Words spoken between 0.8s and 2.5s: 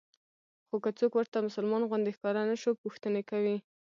که څوک ورته مسلمان غوندې ښکاره